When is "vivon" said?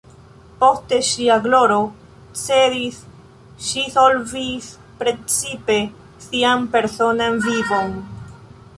7.49-7.99